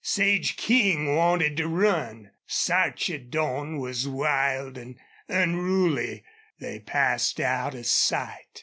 Sage 0.03 0.55
King 0.57 1.15
wanted 1.15 1.55
to 1.57 1.67
run. 1.67 2.31
Sarchedon 2.47 3.77
was 3.77 4.07
wild 4.07 4.75
and 4.75 4.97
unruly. 5.27 6.23
They 6.59 6.79
passed 6.79 7.39
out 7.39 7.75
of 7.75 7.85
sight. 7.85 8.59